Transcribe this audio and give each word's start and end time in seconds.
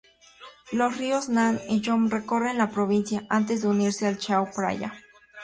Los 0.71 0.97
ríos 0.97 1.29
Nan 1.29 1.59
y 1.69 1.81
Yom 1.81 2.09
recorren 2.09 2.57
la 2.57 2.71
provincia, 2.71 3.23
antes 3.29 3.61
de 3.61 3.67
unirse 3.67 4.07
al 4.07 4.17
Chao 4.17 4.47
Phraya. 4.47 4.95